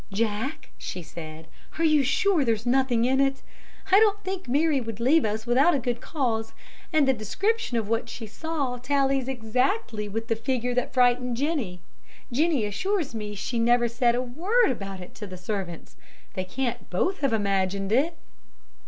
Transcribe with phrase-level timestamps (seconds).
[0.11, 1.45] "Jack," she said,
[1.77, 3.43] "are you sure there's nothing in it?
[3.91, 6.53] I don't think Mary would leave us without a good cause,
[6.91, 11.81] and the description of what she saw tallies exactly with the figure that frightened Jennie.
[12.31, 15.97] Jennie assures me she never said a word about it to the servants.
[16.33, 18.17] They can't both have imagined it."